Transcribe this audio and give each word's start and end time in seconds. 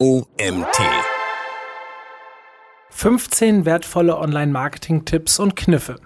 OMT. 0.00 0.80
15 2.90 3.64
wertvolle 3.64 4.16
Online-Marketing-Tipps 4.16 5.40
und 5.40 5.56
Kniffe. 5.56 5.96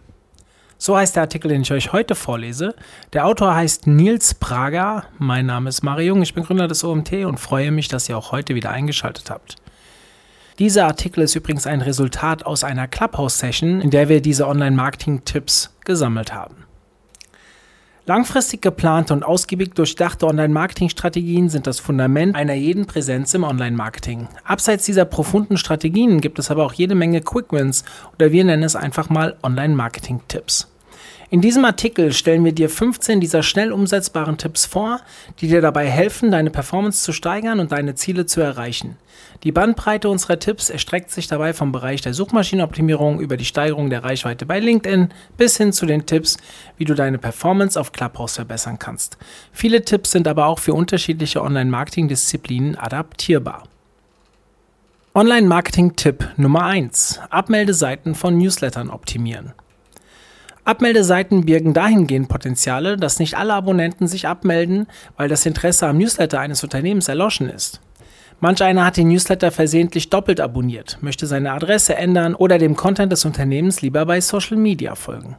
So 0.79 0.97
heißt 0.97 1.15
der 1.15 1.25
Artikel, 1.25 1.49
den 1.49 1.61
ich 1.61 1.73
euch 1.73 1.93
heute 1.93 2.15
vorlese. 2.15 2.75
Der 3.13 3.27
Autor 3.27 3.55
heißt 3.55 3.87
Nils 3.87 4.33
Prager. 4.33 5.05
Mein 5.19 5.45
Name 5.45 5.69
ist 5.69 5.83
Mario 5.83 6.15
Jung, 6.15 6.23
ich 6.23 6.33
bin 6.33 6.43
Gründer 6.43 6.69
des 6.69 6.85
OMT 6.85 7.27
und 7.27 7.39
freue 7.39 7.71
mich, 7.71 7.89
dass 7.89 8.09
ihr 8.09 8.17
auch 8.17 8.33
heute 8.33 8.55
wieder 8.55 8.71
eingeschaltet 8.71 9.29
habt. 9.29 9.57
Dieser 10.59 10.87
Artikel 10.87 11.23
ist 11.23 11.35
übrigens 11.35 11.67
ein 11.67 11.83
Resultat 11.83 12.47
aus 12.47 12.65
einer 12.65 12.89
Clubhouse-Session, 12.89 13.83
in 13.83 13.91
der 13.91 14.09
wir 14.09 14.23
diese 14.23 14.49
Online-Marketing-Tipps 14.49 15.77
gesammelt 15.85 16.33
haben. 16.33 16.65
Langfristig 18.05 18.63
geplante 18.63 19.15
und 19.15 19.23
ausgiebig 19.23 19.77
durchdachte 19.77 20.27
Online-Marketing-Strategien 20.27 21.49
sind 21.49 21.69
das 21.69 21.79
Fundament 21.79 22.35
einer 22.35 22.55
jeden 22.55 22.87
Präsenz 22.87 23.33
im 23.33 23.45
Online-Marketing. 23.45 24.27
Abseits 24.43 24.87
dieser 24.87 25.05
profunden 25.05 25.57
Strategien 25.57 26.21
gibt 26.21 26.41
es 26.41 26.51
aber 26.51 26.67
auch 26.67 26.73
jede 26.73 26.97
Menge 26.97 27.21
Quick-Wins 27.21 27.85
oder 28.15 28.33
wir 28.33 28.43
nennen 28.43 28.65
es 28.65 28.75
einfach 28.75 29.09
mal 29.09 29.37
Online-Marketing-Tipps. 29.45 30.72
In 31.33 31.41
diesem 31.41 31.65
Artikel 31.65 32.13
stellen 32.13 32.45
wir 32.45 32.53
dir 32.53 32.69
15 32.69 33.19
dieser 33.19 33.43
schnell 33.43 33.73
umsetzbaren 33.73 34.37
Tipps 34.37 34.67
vor, 34.67 35.01
die 35.41 35.49
dir 35.49 35.63
dabei 35.63 35.89
helfen, 35.89 36.31
deine 36.31 36.51
Performance 36.51 37.03
zu 37.03 37.15
steigern 37.15 37.59
und 37.59 37.73
deine 37.73 37.95
Ziele 37.95 38.27
zu 38.27 38.43
erreichen. 38.43 38.99
Die 39.43 39.51
Bandbreite 39.51 40.11
unserer 40.11 40.39
Tipps 40.39 40.69
erstreckt 40.69 41.11
sich 41.11 41.29
dabei 41.29 41.55
vom 41.55 41.73
Bereich 41.73 42.03
der 42.03 42.13
Suchmaschinenoptimierung 42.13 43.19
über 43.19 43.39
die 43.39 43.47
Steigerung 43.47 43.89
der 43.89 44.05
Reichweite 44.05 44.45
bei 44.45 44.61
LinkedIn 44.61 45.09
bis 45.39 45.57
hin 45.57 45.73
zu 45.73 45.87
den 45.87 46.05
Tipps, 46.05 46.37
wie 46.77 46.85
du 46.85 46.93
deine 46.93 47.17
Performance 47.17 47.81
auf 47.81 47.93
Clubhouse 47.93 48.35
verbessern 48.35 48.79
kannst. 48.79 49.17
Viele 49.53 49.87
Tipps 49.87 50.11
sind 50.11 50.29
aber 50.29 50.49
auch 50.49 50.59
für 50.59 50.75
unterschiedliche 50.75 51.41
Online-Marketing-Disziplinen 51.41 52.77
adaptierbar. 52.77 53.63
Online-Marketing-Tipp 55.15 56.29
Nummer 56.37 56.65
1. 56.67 57.21
Abmeldeseiten 57.31 58.15
von 58.15 58.37
Newslettern 58.37 58.91
optimieren. 58.91 59.55
Abmeldeseiten 60.65 61.45
birgen 61.45 61.75
dahingehend 61.75 62.29
Potenziale, 62.29 62.97
dass 62.97 63.19
nicht 63.19 63.37
alle 63.37 63.55
Abonnenten 63.55 64.07
sich 64.07 64.29
abmelden, 64.29 64.87
weil 65.17 65.29
das 65.29 65.45
Interesse 65.45 65.89
am 65.89 65.99
Newsletter 65.99 66.39
eines 66.39 66.63
Unternehmens 66.63 67.09
erloschen 67.09 67.49
ist. 67.49 67.81
Manch 68.39 68.63
einer 68.63 68.85
hat 68.85 68.97
den 68.97 69.09
Newsletter 69.09 69.51
versehentlich 69.51 70.11
doppelt 70.11 70.41
abonniert, 70.41 70.99
möchte 71.01 71.27
seine 71.27 71.53
Adresse 71.53 71.97
ändern 71.97 72.35
oder 72.35 72.59
dem 72.59 72.77
Content 72.77 73.11
des 73.11 73.25
Unternehmens 73.25 73.83
lieber 73.83 74.07
bei 74.07 74.21
Social 74.21 74.57
Media 74.57 74.95
folgen. 74.95 75.37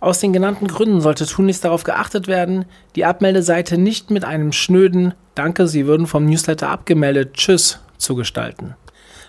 Aus 0.00 0.20
den 0.20 0.32
genannten 0.32 0.66
Gründen 0.66 1.00
sollte 1.00 1.26
tunlichst 1.26 1.64
darauf 1.64 1.84
geachtet 1.84 2.26
werden, 2.26 2.64
die 2.96 3.04
Abmeldeseite 3.04 3.78
nicht 3.78 4.10
mit 4.10 4.24
einem 4.24 4.52
schnöden 4.52 5.14
Danke, 5.34 5.66
Sie 5.66 5.86
würden 5.86 6.06
vom 6.06 6.26
Newsletter 6.26 6.68
abgemeldet, 6.68 7.34
Tschüss 7.34 7.80
zu 7.96 8.14
gestalten. 8.14 8.74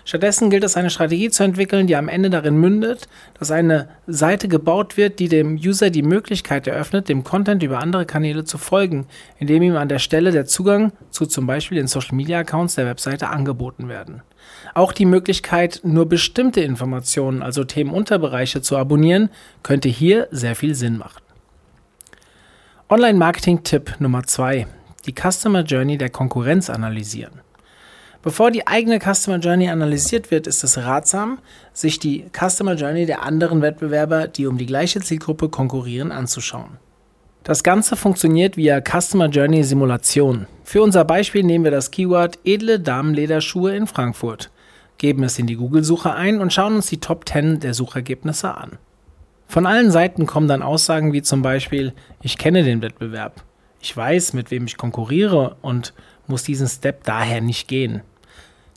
Stattdessen 0.06 0.50
gilt 0.50 0.62
es, 0.62 0.76
eine 0.76 0.88
Strategie 0.88 1.30
zu 1.30 1.42
entwickeln, 1.42 1.88
die 1.88 1.96
am 1.96 2.08
Ende 2.08 2.30
darin 2.30 2.56
mündet, 2.56 3.08
dass 3.40 3.50
eine 3.50 3.88
Seite 4.06 4.46
gebaut 4.46 4.96
wird, 4.96 5.18
die 5.18 5.28
dem 5.28 5.56
User 5.56 5.90
die 5.90 6.04
Möglichkeit 6.04 6.68
eröffnet, 6.68 7.08
dem 7.08 7.24
Content 7.24 7.60
über 7.64 7.80
andere 7.80 8.06
Kanäle 8.06 8.44
zu 8.44 8.56
folgen, 8.56 9.08
indem 9.40 9.64
ihm 9.64 9.76
an 9.76 9.88
der 9.88 9.98
Stelle 9.98 10.30
der 10.30 10.46
Zugang 10.46 10.92
zu 11.10 11.26
zum 11.26 11.48
Beispiel 11.48 11.76
den 11.76 11.88
Social 11.88 12.14
Media 12.14 12.38
Accounts 12.38 12.76
der 12.76 12.86
Webseite 12.86 13.30
angeboten 13.30 13.88
werden. 13.88 14.22
Auch 14.74 14.92
die 14.92 15.06
Möglichkeit, 15.06 15.80
nur 15.82 16.08
bestimmte 16.08 16.60
Informationen, 16.60 17.42
also 17.42 17.64
Themenunterbereiche 17.64 18.62
zu 18.62 18.76
abonnieren, 18.76 19.28
könnte 19.64 19.88
hier 19.88 20.28
sehr 20.30 20.54
viel 20.54 20.76
Sinn 20.76 20.98
machen. 20.98 21.20
Online-Marketing-Tipp 22.88 23.96
Nummer 23.98 24.22
2. 24.22 24.68
Die 25.06 25.14
Customer 25.20 25.62
Journey 25.62 25.98
der 25.98 26.10
Konkurrenz 26.10 26.70
analysieren. 26.70 27.40
Bevor 28.26 28.50
die 28.50 28.66
eigene 28.66 28.98
Customer 28.98 29.38
Journey 29.38 29.68
analysiert 29.68 30.32
wird, 30.32 30.48
ist 30.48 30.64
es 30.64 30.78
ratsam, 30.78 31.38
sich 31.72 32.00
die 32.00 32.24
Customer 32.36 32.74
Journey 32.74 33.06
der 33.06 33.22
anderen 33.22 33.62
Wettbewerber, 33.62 34.26
die 34.26 34.48
um 34.48 34.58
die 34.58 34.66
gleiche 34.66 34.98
Zielgruppe 34.98 35.48
konkurrieren, 35.48 36.10
anzuschauen. 36.10 36.78
Das 37.44 37.62
Ganze 37.62 37.94
funktioniert 37.94 38.56
via 38.56 38.80
Customer 38.80 39.28
Journey 39.28 39.62
Simulation. 39.62 40.48
Für 40.64 40.82
unser 40.82 41.04
Beispiel 41.04 41.44
nehmen 41.44 41.62
wir 41.62 41.70
das 41.70 41.92
Keyword 41.92 42.40
edle 42.42 42.80
Damenlederschuhe 42.80 43.76
in 43.76 43.86
Frankfurt, 43.86 44.50
geben 44.98 45.22
es 45.22 45.38
in 45.38 45.46
die 45.46 45.54
Google-Suche 45.54 46.12
ein 46.12 46.40
und 46.40 46.52
schauen 46.52 46.74
uns 46.74 46.88
die 46.88 46.98
Top 46.98 47.28
10 47.28 47.60
der 47.60 47.74
Suchergebnisse 47.74 48.56
an. 48.56 48.72
Von 49.46 49.66
allen 49.66 49.92
Seiten 49.92 50.26
kommen 50.26 50.48
dann 50.48 50.62
Aussagen 50.62 51.12
wie 51.12 51.22
zum 51.22 51.42
Beispiel, 51.42 51.92
ich 52.22 52.38
kenne 52.38 52.64
den 52.64 52.82
Wettbewerb, 52.82 53.44
ich 53.80 53.96
weiß, 53.96 54.32
mit 54.32 54.50
wem 54.50 54.64
ich 54.64 54.76
konkurriere 54.76 55.58
und 55.62 55.94
muss 56.26 56.42
diesen 56.42 56.66
Step 56.66 57.04
daher 57.04 57.40
nicht 57.40 57.68
gehen. 57.68 58.02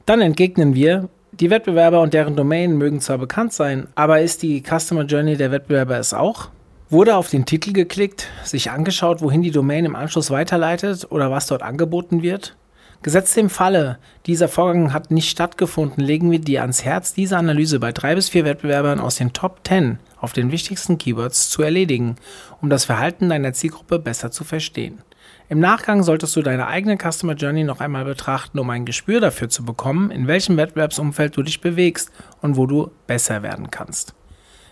Dann 0.10 0.22
entgegnen 0.22 0.74
wir, 0.74 1.08
die 1.34 1.52
Wettbewerber 1.52 2.02
und 2.02 2.16
deren 2.16 2.36
Domain 2.36 2.76
mögen 2.76 3.00
zwar 3.00 3.20
bekannt 3.20 3.54
sein, 3.54 3.90
aber 3.94 4.22
ist 4.22 4.42
die 4.42 4.64
Customer 4.64 5.04
Journey 5.04 5.38
der 5.38 5.52
Wettbewerber 5.52 6.00
es 6.00 6.16
auch? 6.16 6.50
Wurde 6.90 7.16
auf 7.16 7.30
den 7.30 7.46
Titel 7.46 7.74
geklickt, 7.74 8.28
sich 8.44 8.72
angeschaut, 8.72 9.22
wohin 9.22 9.44
die 9.44 9.52
Domain 9.52 9.86
im 9.86 9.96
Anschluss 9.96 10.32
weiterleitet 10.32 11.06
oder 11.12 11.30
was 11.30 11.46
dort 11.46 11.62
angeboten 11.62 12.24
wird? 12.24 12.58
Gesetzt 13.04 13.38
dem 13.38 13.52
Falle, 13.52 14.00
dieser 14.26 14.48
Vorgang 14.48 14.94
hat 14.94 15.12
nicht 15.12 15.30
stattgefunden, 15.30 16.04
legen 16.04 16.32
wir 16.32 16.40
dir 16.40 16.62
ans 16.62 16.84
Herz, 16.84 17.14
diese 17.14 17.38
Analyse 17.38 17.80
bei 17.80 17.92
drei 17.92 18.16
bis 18.16 18.30
vier 18.30 18.46
Wettbewerbern 18.46 19.00
aus 19.00 19.18
den 19.18 19.32
Top 19.32 19.60
10 19.64 20.00
auf 20.20 20.34
den 20.34 20.52
wichtigsten 20.52 20.98
Keywords 20.98 21.52
zu 21.52 21.62
erledigen, 21.62 22.16
um 22.64 22.72
das 22.72 22.86
Verhalten 22.86 23.30
deiner 23.30 23.54
Zielgruppe 23.54 24.00
besser 24.00 24.32
zu 24.32 24.44
verstehen. 24.44 25.04
Im 25.50 25.60
Nachgang 25.60 26.04
solltest 26.04 26.36
du 26.36 26.42
deine 26.42 26.68
eigene 26.68 26.98
Customer 26.98 27.34
Journey 27.34 27.64
noch 27.64 27.80
einmal 27.80 28.06
betrachten, 28.06 28.60
um 28.60 28.70
ein 28.70 28.86
Gespür 28.86 29.20
dafür 29.20 29.50
zu 29.50 29.66
bekommen, 29.66 30.12
in 30.12 30.28
welchem 30.28 30.58
Wettbewerbsumfeld 30.58 31.36
du 31.36 31.42
dich 31.42 31.60
bewegst 31.60 32.12
und 32.42 32.56
wo 32.56 32.68
du 32.68 32.92
besser 33.08 33.42
werden 33.42 33.72
kannst. 33.72 34.14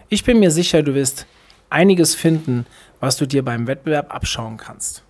Ich 0.09 0.23
bin 0.23 0.39
mir 0.39 0.51
sicher, 0.51 0.83
du 0.83 0.93
wirst 0.93 1.25
einiges 1.69 2.15
finden, 2.15 2.65
was 2.99 3.17
du 3.17 3.25
dir 3.25 3.43
beim 3.43 3.67
Wettbewerb 3.67 4.13
abschauen 4.13 4.57
kannst. 4.57 5.03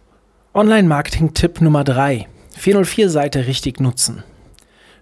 Online-Marketing-Tipp 0.53 1.61
Nummer 1.61 1.83
3. 1.83 2.27
404-Seite 2.57 3.45
richtig 3.45 3.79
nutzen. 3.79 4.23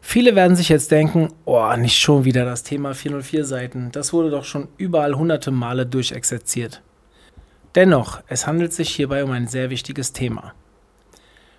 Viele 0.01 0.35
werden 0.35 0.55
sich 0.55 0.69
jetzt 0.69 0.91
denken, 0.91 1.29
oh, 1.45 1.73
nicht 1.77 1.97
schon 1.97 2.25
wieder 2.25 2.45
das 2.45 2.63
Thema 2.63 2.91
404-Seiten. 2.91 3.91
Das 3.91 4.13
wurde 4.13 4.29
doch 4.29 4.43
schon 4.43 4.67
überall 4.77 5.15
hunderte 5.15 5.51
Male 5.51 5.85
durchexerziert. 5.85 6.81
Dennoch, 7.75 8.21
es 8.27 8.47
handelt 8.47 8.71
sich 8.71 8.89
hierbei 8.89 9.23
um 9.23 9.31
ein 9.31 9.47
sehr 9.47 9.69
wichtiges 9.69 10.13
Thema. 10.13 10.53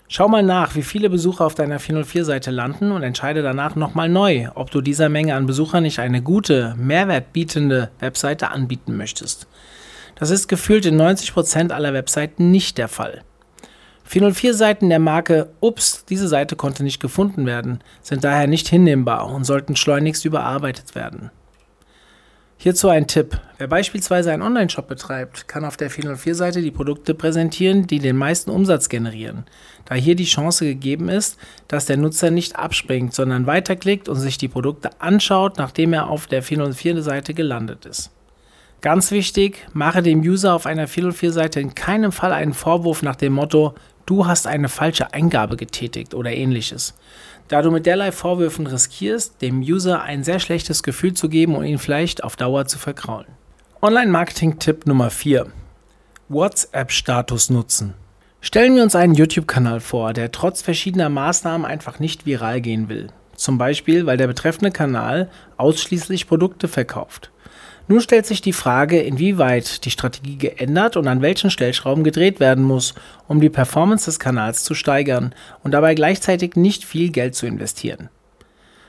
Schau 0.08 0.28
mal 0.28 0.42
nach, 0.42 0.74
wie 0.74 0.82
viele 0.82 1.10
Besucher 1.10 1.44
auf 1.44 1.54
deiner 1.54 1.78
404-Seite 1.78 2.50
landen 2.50 2.92
und 2.92 3.02
entscheide 3.02 3.42
danach 3.42 3.74
nochmal 3.74 4.08
neu, 4.08 4.48
ob 4.54 4.70
du 4.70 4.80
dieser 4.80 5.08
Menge 5.08 5.34
an 5.34 5.46
Besuchern 5.46 5.82
nicht 5.82 5.98
eine 5.98 6.22
gute, 6.22 6.74
mehrwertbietende 6.78 7.90
Webseite 7.98 8.50
anbieten 8.50 8.96
möchtest. 8.96 9.46
Das 10.14 10.30
ist 10.30 10.48
gefühlt 10.48 10.86
in 10.86 10.98
90% 10.98 11.72
aller 11.72 11.92
Webseiten 11.92 12.50
nicht 12.50 12.78
der 12.78 12.88
Fall. 12.88 13.22
404-Seiten 14.08 14.88
der 14.88 15.00
Marke 15.00 15.50
Ups, 15.60 16.04
diese 16.08 16.28
Seite 16.28 16.56
konnte 16.56 16.84
nicht 16.84 17.00
gefunden 17.00 17.44
werden, 17.44 17.80
sind 18.00 18.22
daher 18.22 18.46
nicht 18.46 18.68
hinnehmbar 18.68 19.26
und 19.26 19.44
sollten 19.44 19.74
schleunigst 19.74 20.24
überarbeitet 20.24 20.94
werden. 20.94 21.30
Hierzu 22.58 22.88
ein 22.88 23.06
Tipp. 23.06 23.38
Wer 23.58 23.68
beispielsweise 23.68 24.32
einen 24.32 24.42
Online-Shop 24.42 24.88
betreibt, 24.88 25.46
kann 25.46 25.64
auf 25.64 25.76
der 25.76 25.90
404-Seite 25.90 26.62
die 26.62 26.70
Produkte 26.70 27.14
präsentieren, 27.14 27.86
die 27.86 27.98
den 27.98 28.16
meisten 28.16 28.50
Umsatz 28.50 28.88
generieren, 28.88 29.44
da 29.84 29.94
hier 29.94 30.16
die 30.16 30.24
Chance 30.24 30.64
gegeben 30.64 31.10
ist, 31.10 31.38
dass 31.68 31.84
der 31.84 31.98
Nutzer 31.98 32.30
nicht 32.30 32.56
abspringt, 32.56 33.14
sondern 33.14 33.46
weiterklickt 33.46 34.08
und 34.08 34.16
sich 34.16 34.38
die 34.38 34.48
Produkte 34.48 34.90
anschaut, 35.00 35.58
nachdem 35.58 35.92
er 35.92 36.08
auf 36.08 36.26
der 36.26 36.42
404-Seite 36.42 37.34
gelandet 37.34 37.84
ist. 37.84 38.10
Ganz 38.80 39.10
wichtig, 39.10 39.66
mache 39.74 40.02
dem 40.02 40.20
User 40.20 40.54
auf 40.54 40.64
einer 40.64 40.88
404-Seite 40.88 41.60
in 41.60 41.74
keinem 41.74 42.10
Fall 42.10 42.32
einen 42.32 42.54
Vorwurf 42.54 43.02
nach 43.02 43.16
dem 43.16 43.34
Motto, 43.34 43.74
du 44.06 44.26
hast 44.26 44.46
eine 44.46 44.68
falsche 44.68 45.12
Eingabe 45.12 45.56
getätigt 45.56 46.14
oder 46.14 46.32
ähnliches. 46.32 46.94
Da 47.48 47.62
du 47.62 47.70
mit 47.70 47.86
derlei 47.86 48.10
Vorwürfen 48.10 48.66
riskierst, 48.66 49.40
dem 49.40 49.60
User 49.60 50.02
ein 50.02 50.24
sehr 50.24 50.40
schlechtes 50.40 50.82
Gefühl 50.82 51.14
zu 51.14 51.28
geben 51.28 51.54
und 51.54 51.64
ihn 51.64 51.78
vielleicht 51.78 52.24
auf 52.24 52.34
Dauer 52.34 52.66
zu 52.66 52.78
verkraulen. 52.78 53.28
Online-Marketing-Tipp 53.82 54.86
Nummer 54.86 55.10
4. 55.10 55.46
WhatsApp-Status 56.28 57.50
nutzen. 57.50 57.94
Stellen 58.40 58.74
wir 58.74 58.82
uns 58.82 58.96
einen 58.96 59.14
YouTube-Kanal 59.14 59.80
vor, 59.80 60.12
der 60.12 60.32
trotz 60.32 60.60
verschiedener 60.60 61.08
Maßnahmen 61.08 61.64
einfach 61.64 62.00
nicht 62.00 62.26
viral 62.26 62.60
gehen 62.60 62.88
will. 62.88 63.08
Zum 63.36 63.58
Beispiel, 63.58 64.06
weil 64.06 64.16
der 64.16 64.26
betreffende 64.26 64.72
Kanal 64.72 65.30
ausschließlich 65.56 66.26
Produkte 66.26 66.68
verkauft. 66.68 67.30
Nun 67.88 68.00
stellt 68.00 68.26
sich 68.26 68.40
die 68.40 68.52
Frage, 68.52 69.00
inwieweit 69.00 69.84
die 69.84 69.92
Strategie 69.92 70.36
geändert 70.36 70.96
und 70.96 71.06
an 71.06 71.22
welchen 71.22 71.50
Stellschrauben 71.50 72.02
gedreht 72.02 72.40
werden 72.40 72.64
muss, 72.64 72.94
um 73.28 73.40
die 73.40 73.48
Performance 73.48 74.06
des 74.06 74.18
Kanals 74.18 74.64
zu 74.64 74.74
steigern 74.74 75.34
und 75.62 75.70
dabei 75.70 75.94
gleichzeitig 75.94 76.56
nicht 76.56 76.84
viel 76.84 77.12
Geld 77.12 77.36
zu 77.36 77.46
investieren. 77.46 78.08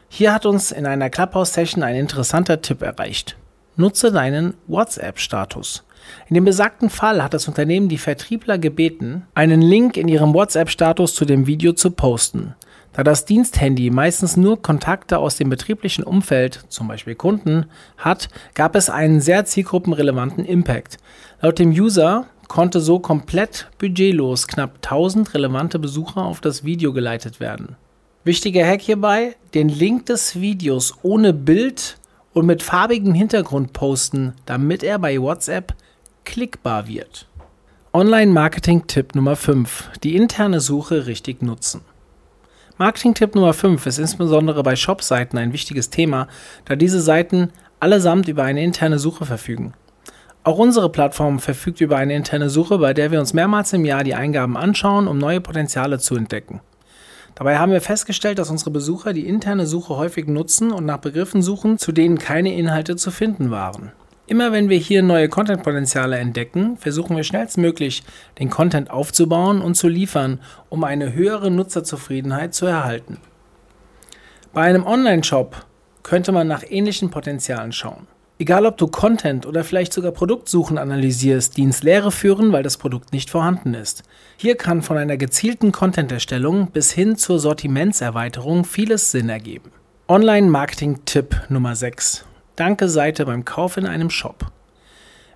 Hier 0.10 0.34
hat 0.34 0.46
uns 0.46 0.72
in 0.72 0.86
einer 0.86 1.10
Clubhouse-Session 1.10 1.84
ein 1.84 1.96
interessanter 1.96 2.62
Tipp 2.62 2.82
erreicht. 2.82 3.38
Nutze 3.76 4.12
deinen 4.12 4.56
WhatsApp-Status. 4.66 5.84
In 6.30 6.34
dem 6.34 6.46
besagten 6.46 6.90
Fall 6.90 7.22
hat 7.22 7.34
das 7.34 7.48
Unternehmen 7.48 7.90
die 7.90 7.98
Vertriebler 7.98 8.58
gebeten, 8.58 9.28
einen 9.36 9.62
Link 9.62 9.98
in 9.98 10.08
ihrem 10.08 10.34
WhatsApp-Status 10.34 11.14
zu 11.14 11.26
dem 11.26 11.46
Video 11.46 11.74
zu 11.74 11.92
posten. 11.92 12.56
Da 12.98 13.04
das 13.04 13.26
Diensthandy 13.26 13.92
meistens 13.92 14.38
nur 14.38 14.60
Kontakte 14.60 15.20
aus 15.20 15.38
dem 15.38 15.52
betrieblichen 15.52 16.04
Umfeld, 16.04 16.66
zum 16.68 16.88
Beispiel 16.88 17.14
Kunden, 17.14 17.68
hat, 17.96 18.28
gab 18.56 18.76
es 18.76 18.90
einen 18.90 19.22
sehr 19.22 19.46
zielgruppenrelevanten 19.46 20.44
Impact. 20.44 20.98
Laut 21.40 21.60
dem 21.60 21.70
User 21.70 22.26
konnte 22.48 22.80
so 22.80 22.98
komplett 22.98 23.70
budgetlos 23.78 24.48
knapp 24.48 24.78
1000 24.78 25.36
relevante 25.36 25.78
Besucher 25.78 26.26
auf 26.26 26.42
das 26.42 26.64
Video 26.64 26.92
geleitet 26.92 27.40
werden. 27.40 27.76
Wichtiger 28.24 28.66
Hack 28.66 28.82
hierbei, 28.82 29.36
den 29.54 29.70
Link 29.70 30.08
des 30.08 30.42
Videos 30.42 30.96
ohne 31.04 31.34
Bild 31.34 32.00
und 32.34 32.48
mit 32.48 32.64
farbigem 32.64 33.14
Hintergrund 33.14 33.74
posten, 33.74 34.34
damit 34.48 34.82
er 34.82 34.98
bei 34.98 35.22
WhatsApp 35.22 35.76
klickbar 36.26 36.88
wird. 36.88 37.28
Online-Marketing-Tipp 37.94 39.14
Nummer 39.14 39.36
5. 39.36 39.92
Die 40.02 40.16
interne 40.16 40.62
Suche 40.62 41.06
richtig 41.06 41.44
nutzen. 41.44 41.82
Marketing-Tipp 42.80 43.34
Nummer 43.34 43.54
5 43.54 43.88
ist 43.88 43.98
insbesondere 43.98 44.62
bei 44.62 44.76
Shop-Seiten 44.76 45.40
ein 45.40 45.52
wichtiges 45.52 45.90
Thema, 45.90 46.28
da 46.66 46.76
diese 46.76 47.02
Seiten 47.02 47.50
allesamt 47.80 48.28
über 48.28 48.44
eine 48.44 48.64
interne 48.64 49.00
Suche 49.00 49.26
verfügen. 49.26 49.74
Auch 50.44 50.60
unsere 50.60 50.92
Plattform 50.92 51.40
verfügt 51.40 51.82
über 51.82 51.98
eine 51.98 52.16
interne 52.16 52.52
Suche, 52.52 52.78
bei 52.78 52.94
der 52.94 53.10
wir 53.10 53.20
uns 53.20 53.34
mehrmals 53.34 53.74
im 53.74 53.84
Jahr 53.84 54.04
die 54.04 54.14
Eingaben 54.14 54.56
anschauen, 54.56 55.08
um 55.08 55.18
neue 55.18 55.42
Potenziale 55.42 55.98
zu 55.98 56.16
entdecken. 56.16 56.62
Dabei 57.34 57.58
haben 57.58 57.72
wir 57.72 57.82
festgestellt, 57.82 58.38
dass 58.38 58.52
unsere 58.52 58.70
Besucher 58.70 59.12
die 59.12 59.28
interne 59.28 59.66
Suche 59.66 59.98
häufig 59.98 60.28
nutzen 60.28 60.72
und 60.72 60.86
nach 60.86 61.00
Begriffen 61.00 61.42
suchen, 61.42 61.80
zu 61.80 61.92
denen 61.92 62.20
keine 62.20 62.56
Inhalte 62.56 62.96
zu 62.96 63.10
finden 63.10 63.50
waren. 63.50 63.92
Immer 64.30 64.52
wenn 64.52 64.68
wir 64.68 64.78
hier 64.78 65.04
neue 65.04 65.30
Content-Potenziale 65.30 66.18
entdecken, 66.18 66.76
versuchen 66.76 67.16
wir 67.16 67.24
schnellstmöglich 67.24 68.04
den 68.40 68.50
Content 68.50 68.92
aufzubauen 68.92 69.62
und 69.62 69.76
zu 69.76 69.88
liefern, 69.88 70.42
um 70.68 70.84
eine 70.84 71.14
höhere 71.14 71.50
Nutzerzufriedenheit 71.50 72.54
zu 72.54 72.66
erhalten. 72.66 73.20
Bei 74.54 74.64
einem 74.64 74.86
Online-Shop 74.86 75.66
könnte 76.04 76.34
man 76.34 76.46
nach 76.46 76.64
ähnlichen 76.68 77.10
Potenzialen 77.10 77.72
schauen. 77.72 78.08
Egal 78.38 78.66
ob 78.66 78.78
du 78.78 78.88
Content 78.88 79.46
oder 79.46 79.64
vielleicht 79.64 79.94
sogar 79.94 80.12
Produktsuchen 80.12 80.78
analysierst, 80.78 81.56
die 81.56 81.64
ins 81.64 81.82
Leere 81.82 82.12
führen, 82.12 82.52
weil 82.52 82.64
das 82.64 82.78
Produkt 82.78 83.14
nicht 83.14 83.30
vorhanden 83.30 83.74
ist. 83.74 84.04
Hier 84.36 84.58
kann 84.58 84.82
von 84.82 84.98
einer 84.98 85.18
gezielten 85.18 85.72
Content-Erstellung 85.72 86.72
bis 86.72 86.92
hin 86.92 87.16
zur 87.16 87.40
Sortimentserweiterung 87.40 88.66
vieles 88.66 89.10
Sinn 89.10 89.30
ergeben. 89.30 89.72
Online-Marketing-Tipp 90.10 91.44
Nummer 91.50 91.76
6. 91.76 92.26
Danke-Seite 92.58 93.26
beim 93.26 93.46
Kauf 93.46 93.78
in 93.78 93.86
einem 93.86 94.10
Shop. 94.10 94.52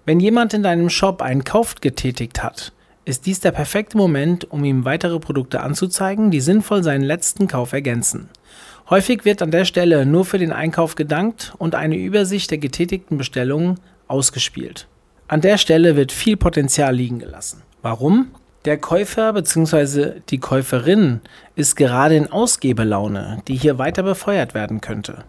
Wenn 0.06 0.20
jemand 0.20 0.56
in 0.56 0.64
deinem 0.64 0.90
Shop 0.90 1.22
einen 1.22 1.44
Kauf 1.44 1.76
getätigt 1.76 2.42
hat, 2.42 2.74
ist 3.06 3.28
dies 3.28 3.40
der 3.40 3.52
perfekte 3.52 3.96
Moment, 3.96 4.50
um 4.52 4.64
ihm 4.64 4.86
weitere 4.86 5.20
Produkte 5.20 5.62
anzuzeigen, 5.62 6.32
die 6.32 6.42
sinnvoll 6.42 6.84
seinen 6.84 7.04
letzten 7.04 7.48
Kauf 7.48 7.74
ergänzen. 7.74 8.30
Häufig 8.90 9.24
wird 9.24 9.44
an 9.44 9.52
der 9.52 9.66
Stelle 9.66 10.06
nur 10.06 10.26
für 10.26 10.40
den 10.40 10.52
Einkauf 10.52 10.96
gedankt 10.96 11.54
und 11.60 11.76
eine 11.76 11.96
Übersicht 11.96 12.50
der 12.50 12.58
getätigten 12.58 13.20
Bestellungen 13.20 13.80
ausgespielt. 14.08 14.88
An 15.28 15.42
der 15.42 15.60
Stelle 15.60 15.96
wird 15.96 16.12
viel 16.12 16.38
Potenzial 16.38 16.96
liegen 16.96 17.20
gelassen. 17.20 17.62
Warum? 17.84 18.32
Der 18.66 18.78
Käufer 18.78 19.34
bzw. 19.34 20.22
die 20.30 20.40
Käuferin 20.40 21.22
ist 21.56 21.76
gerade 21.76 22.16
in 22.16 22.32
Ausgebelaune, 22.32 23.44
die 23.48 23.56
hier 23.56 23.78
weiter 23.78 24.02
befeuert 24.04 24.56
werden 24.56 24.82
könnte 24.82 25.24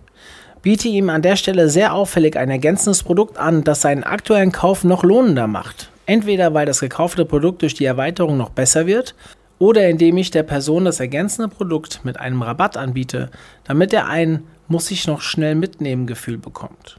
biete 0.62 0.88
ihm 0.88 1.10
an 1.10 1.22
der 1.22 1.36
Stelle 1.36 1.68
sehr 1.68 1.92
auffällig 1.92 2.36
ein 2.36 2.50
ergänzendes 2.50 3.02
Produkt 3.02 3.36
an, 3.36 3.64
das 3.64 3.82
seinen 3.82 4.04
aktuellen 4.04 4.52
Kauf 4.52 4.84
noch 4.84 5.02
lohnender 5.02 5.46
macht. 5.46 5.90
Entweder 6.06 6.54
weil 6.54 6.66
das 6.66 6.80
gekaufte 6.80 7.24
Produkt 7.24 7.62
durch 7.62 7.74
die 7.74 7.84
Erweiterung 7.84 8.36
noch 8.36 8.50
besser 8.50 8.86
wird 8.86 9.14
oder 9.58 9.88
indem 9.88 10.16
ich 10.16 10.30
der 10.30 10.42
Person 10.42 10.84
das 10.84 11.00
ergänzende 11.00 11.48
Produkt 11.48 12.04
mit 12.04 12.18
einem 12.18 12.42
Rabatt 12.42 12.76
anbiete, 12.76 13.30
damit 13.64 13.92
er 13.92 14.08
ein 14.08 14.44
muss 14.68 14.90
ich 14.90 15.06
noch 15.06 15.20
schnell 15.20 15.54
mitnehmen 15.54 16.06
Gefühl 16.06 16.38
bekommt. 16.38 16.98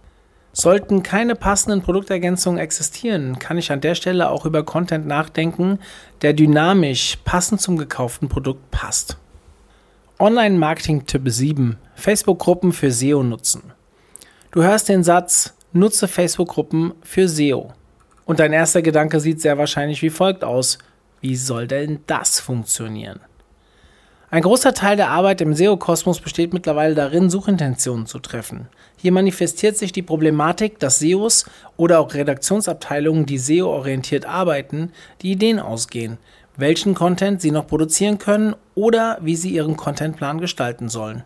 Sollten 0.55 1.01
keine 1.01 1.35
passenden 1.35 1.81
Produktergänzungen 1.81 2.59
existieren, 2.59 3.39
kann 3.39 3.57
ich 3.57 3.71
an 3.71 3.81
der 3.81 3.95
Stelle 3.95 4.29
auch 4.29 4.45
über 4.45 4.63
Content 4.63 5.07
nachdenken, 5.07 5.79
der 6.21 6.33
dynamisch 6.33 7.17
passend 7.25 7.59
zum 7.59 7.77
gekauften 7.77 8.29
Produkt 8.29 8.69
passt. 8.69 9.17
Online-Marketing-Tipp 10.19 11.23
7. 11.25 11.77
Facebook-Gruppen 11.95 12.71
für 12.71 12.91
SEO 12.91 13.23
nutzen. 13.23 13.73
Du 14.51 14.61
hörst 14.61 14.87
den 14.87 15.03
Satz, 15.03 15.55
nutze 15.71 16.07
Facebook-Gruppen 16.07 16.93
für 17.01 17.27
SEO. 17.27 17.73
Und 18.25 18.39
dein 18.39 18.53
erster 18.53 18.83
Gedanke 18.83 19.19
sieht 19.19 19.41
sehr 19.41 19.57
wahrscheinlich 19.57 20.03
wie 20.03 20.11
folgt 20.11 20.43
aus. 20.43 20.77
Wie 21.19 21.35
soll 21.35 21.67
denn 21.67 22.01
das 22.05 22.39
funktionieren? 22.39 23.21
Ein 24.29 24.43
großer 24.43 24.73
Teil 24.73 24.97
der 24.97 25.09
Arbeit 25.09 25.41
im 25.41 25.53
SEO-Kosmos 25.53 26.19
besteht 26.19 26.53
mittlerweile 26.53 26.95
darin, 26.95 27.29
Suchintentionen 27.29 28.05
zu 28.05 28.19
treffen. 28.19 28.67
Hier 28.97 29.11
manifestiert 29.11 29.77
sich 29.77 29.91
die 29.91 30.01
Problematik, 30.01 30.79
dass 30.79 30.99
SEOs 30.99 31.45
oder 31.75 31.99
auch 31.99 32.13
Redaktionsabteilungen, 32.13 33.25
die 33.25 33.37
SEO-orientiert 33.37 34.25
arbeiten, 34.25 34.91
die 35.21 35.31
Ideen 35.31 35.59
ausgehen, 35.59 36.17
welchen 36.57 36.93
Content 36.93 37.41
sie 37.41 37.51
noch 37.51 37.67
produzieren 37.67 38.17
können 38.17 38.55
oder 38.75 39.17
wie 39.21 39.35
sie 39.35 39.49
ihren 39.49 39.77
Contentplan 39.77 40.39
gestalten 40.39 40.89
sollen. 40.89 41.23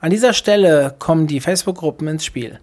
An 0.00 0.10
dieser 0.10 0.32
Stelle 0.32 0.94
kommen 0.98 1.26
die 1.26 1.40
Facebook-Gruppen 1.40 2.06
ins 2.08 2.24
Spiel. 2.24 2.60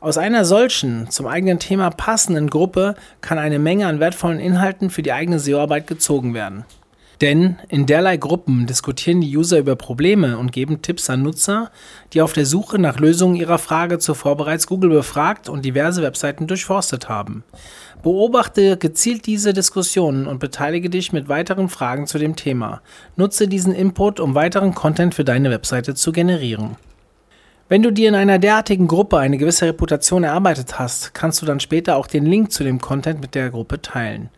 Aus 0.00 0.18
einer 0.18 0.44
solchen, 0.44 1.08
zum 1.08 1.26
eigenen 1.26 1.58
Thema 1.58 1.90
passenden 1.90 2.50
Gruppe 2.50 2.94
kann 3.20 3.38
eine 3.38 3.58
Menge 3.58 3.86
an 3.86 4.00
wertvollen 4.00 4.38
Inhalten 4.38 4.90
für 4.90 5.02
die 5.02 5.12
eigene 5.12 5.38
SEO-Arbeit 5.38 5.86
gezogen 5.86 6.34
werden. 6.34 6.64
Denn 7.20 7.58
in 7.68 7.86
derlei 7.86 8.16
Gruppen 8.16 8.66
diskutieren 8.66 9.20
die 9.20 9.36
User 9.36 9.58
über 9.58 9.76
Probleme 9.76 10.36
und 10.36 10.52
geben 10.52 10.82
Tipps 10.82 11.08
an 11.10 11.22
Nutzer, 11.22 11.70
die 12.12 12.20
auf 12.20 12.32
der 12.32 12.46
Suche 12.46 12.78
nach 12.78 12.98
Lösungen 12.98 13.36
ihrer 13.36 13.58
Frage 13.58 13.98
zuvor 13.98 14.36
bereits 14.36 14.66
Google 14.66 14.90
befragt 14.90 15.48
und 15.48 15.64
diverse 15.64 16.02
Webseiten 16.02 16.46
durchforstet 16.46 17.08
haben. 17.08 17.44
Beobachte 18.02 18.76
gezielt 18.76 19.26
diese 19.26 19.52
Diskussionen 19.52 20.26
und 20.26 20.38
beteilige 20.38 20.90
dich 20.90 21.12
mit 21.12 21.28
weiteren 21.28 21.68
Fragen 21.68 22.06
zu 22.06 22.18
dem 22.18 22.36
Thema. 22.36 22.82
Nutze 23.16 23.48
diesen 23.48 23.74
Input, 23.74 24.20
um 24.20 24.34
weiteren 24.34 24.74
Content 24.74 25.14
für 25.14 25.24
deine 25.24 25.50
Webseite 25.50 25.94
zu 25.94 26.12
generieren. 26.12 26.76
Wenn 27.68 27.82
du 27.82 27.90
dir 27.90 28.10
in 28.10 28.14
einer 28.14 28.38
derartigen 28.38 28.88
Gruppe 28.88 29.16
eine 29.18 29.38
gewisse 29.38 29.66
Reputation 29.66 30.22
erarbeitet 30.22 30.78
hast, 30.78 31.14
kannst 31.14 31.40
du 31.40 31.46
dann 31.46 31.60
später 31.60 31.96
auch 31.96 32.06
den 32.06 32.26
Link 32.26 32.52
zu 32.52 32.62
dem 32.62 32.78
Content 32.78 33.22
mit 33.22 33.34
der 33.34 33.48
Gruppe 33.48 33.80
teilen 33.80 34.28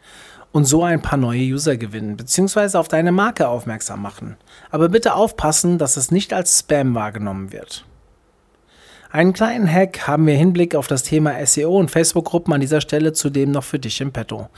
und 0.57 0.65
so 0.65 0.85
ein 0.85 1.03
paar 1.03 1.19
neue 1.19 1.43
User 1.43 1.77
gewinnen 1.77 2.17
bzw. 2.17 2.79
auf 2.79 2.89
deine 2.89 3.13
Marke 3.13 3.47
aufmerksam 3.47 4.01
machen. 4.01 4.39
Aber 4.71 4.89
bitte 4.89 5.15
aufpassen, 5.15 5.77
dass 5.77 5.99
es 5.99 6.11
nicht 6.11 6.33
als 6.33 6.61
Spam 6.61 6.95
wahrgenommen 6.95 7.53
wird. 7.53 7.85
Einen 9.11 9.35
kleinen 9.35 9.71
Hack 9.71 10.09
haben 10.09 10.27
wir 10.27 10.35
Hinblick 10.35 10.75
auf 10.75 10.87
das 10.87 11.03
Thema 11.03 11.45
SEO 11.45 11.77
und 11.79 11.91
Facebook-Gruppen 11.91 12.55
an 12.55 12.63
dieser 12.63 12.81
Stelle 12.81 13.13
zudem 13.13 13.51
noch 13.51 13.65
für 13.65 13.79
dich 13.79 14.01
im 14.01 14.13
Petto. 14.13 14.49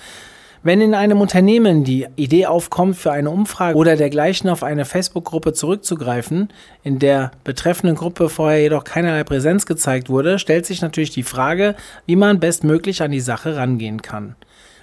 Wenn 0.62 0.80
in 0.80 0.94
einem 0.94 1.20
Unternehmen 1.20 1.82
die 1.82 2.06
Idee 2.14 2.46
aufkommt, 2.46 2.96
für 2.96 3.10
eine 3.10 3.30
Umfrage 3.30 3.76
oder 3.76 3.96
dergleichen 3.96 4.50
auf 4.50 4.62
eine 4.62 4.84
Facebook-Gruppe 4.84 5.52
zurückzugreifen, 5.52 6.50
in 6.84 7.00
der 7.00 7.32
betreffenden 7.42 7.96
Gruppe 7.96 8.28
vorher 8.28 8.60
jedoch 8.60 8.84
keinerlei 8.84 9.24
Präsenz 9.24 9.66
gezeigt 9.66 10.10
wurde, 10.10 10.38
stellt 10.38 10.64
sich 10.64 10.80
natürlich 10.80 11.10
die 11.10 11.24
Frage, 11.24 11.74
wie 12.06 12.14
man 12.14 12.38
bestmöglich 12.38 13.02
an 13.02 13.10
die 13.10 13.18
Sache 13.18 13.56
rangehen 13.56 14.00
kann. 14.00 14.36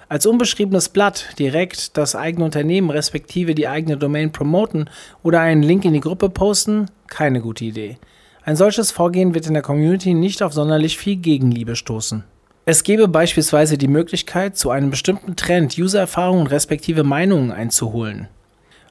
Als 0.08 0.24
unbeschriebenes 0.24 0.88
Blatt 0.88 1.34
direkt 1.38 1.96
das 1.96 2.14
eigene 2.14 2.44
Unternehmen 2.44 2.90
respektive 2.90 3.56
die 3.56 3.66
eigene 3.66 3.96
Domain 3.96 4.30
promoten 4.30 4.88
oder 5.24 5.40
einen 5.40 5.64
Link 5.64 5.84
in 5.84 5.94
die 5.94 6.00
Gruppe 6.00 6.30
posten, 6.30 6.86
keine 7.08 7.40
gute 7.40 7.64
Idee. 7.64 7.98
Ein 8.44 8.54
solches 8.54 8.92
Vorgehen 8.92 9.34
wird 9.34 9.48
in 9.48 9.54
der 9.54 9.64
Community 9.64 10.14
nicht 10.14 10.44
auf 10.44 10.52
sonderlich 10.52 10.96
viel 10.96 11.16
Gegenliebe 11.16 11.74
stoßen. 11.74 12.22
Es 12.64 12.84
gäbe 12.84 13.08
beispielsweise 13.08 13.78
die 13.78 13.88
Möglichkeit, 13.88 14.56
zu 14.56 14.70
einem 14.70 14.90
bestimmten 14.90 15.34
Trend 15.34 15.76
User-Erfahrungen 15.76 16.46
respektive 16.46 17.02
Meinungen 17.02 17.50
einzuholen. 17.50 18.28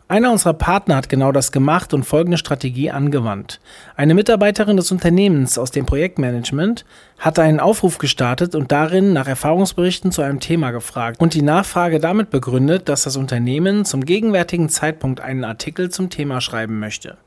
Einer 0.07 0.31
unserer 0.31 0.53
Partner 0.53 0.97
hat 0.97 1.09
genau 1.09 1.31
das 1.31 1.51
gemacht 1.51 1.91
und 1.91 2.03
folgende 2.03 2.37
Strategie 2.37 2.91
angewandt. 2.91 3.59
Eine 3.95 4.13
Mitarbeiterin 4.13 4.77
des 4.77 4.91
Unternehmens 4.91 5.57
aus 5.57 5.71
dem 5.71 5.87
Projektmanagement 5.87 6.85
hatte 7.17 7.41
einen 7.41 7.59
Aufruf 7.59 7.97
gestartet 7.97 8.53
und 8.53 8.71
darin 8.71 9.13
nach 9.13 9.27
Erfahrungsberichten 9.27 10.11
zu 10.11 10.21
einem 10.21 10.39
Thema 10.39 10.69
gefragt 10.69 11.19
und 11.19 11.33
die 11.33 11.41
Nachfrage 11.41 11.99
damit 11.99 12.29
begründet, 12.29 12.87
dass 12.87 13.01
das 13.01 13.17
Unternehmen 13.17 13.83
zum 13.83 14.05
gegenwärtigen 14.05 14.69
Zeitpunkt 14.69 15.21
einen 15.21 15.43
Artikel 15.43 15.89
zum 15.89 16.11
Thema 16.11 16.39
schreiben 16.39 16.79
möchte. 16.79 17.17